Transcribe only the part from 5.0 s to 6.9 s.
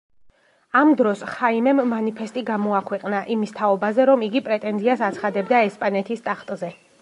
აცხადებდა ესპანეთის ტახტზე.